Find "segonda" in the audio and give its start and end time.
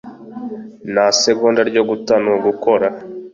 1.21-1.61